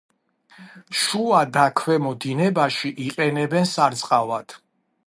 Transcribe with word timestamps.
შუა 1.01 1.41
და 1.57 1.65
ქვემო 1.81 2.15
დინებაში 2.25 2.95
იყენებენ 3.07 3.71
სარწყავად. 3.75 4.63